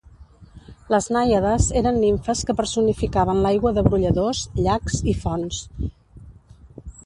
[0.93, 5.65] Les nàiades eren nimfes que personificaven l'aigua de brolladors, llacs i fonts.